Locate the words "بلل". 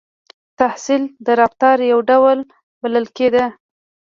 2.81-3.05